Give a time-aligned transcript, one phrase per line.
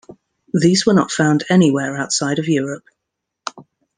[0.51, 2.85] These were not found anywhere outside of Europe.